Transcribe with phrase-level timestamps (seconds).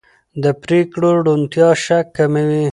[0.43, 2.63] د پرېکړو روڼتیا شک کموي